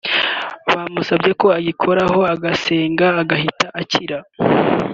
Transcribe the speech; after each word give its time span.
Bamusabye 0.69 1.31
ko 1.41 1.47
agikoreho 1.57 2.19
agasenga 2.33 3.05
agahita 3.21 3.65
akira 3.81 4.17